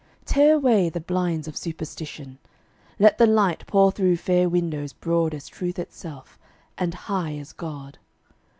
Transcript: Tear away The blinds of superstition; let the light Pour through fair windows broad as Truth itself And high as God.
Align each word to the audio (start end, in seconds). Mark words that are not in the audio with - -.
Tear 0.25 0.55
away 0.55 0.89
The 0.89 0.99
blinds 0.99 1.47
of 1.47 1.55
superstition; 1.55 2.39
let 2.97 3.19
the 3.19 3.27
light 3.27 3.67
Pour 3.67 3.91
through 3.91 4.17
fair 4.17 4.49
windows 4.49 4.93
broad 4.93 5.35
as 5.35 5.47
Truth 5.47 5.77
itself 5.77 6.39
And 6.75 6.95
high 6.95 7.37
as 7.37 7.53
God. 7.53 7.99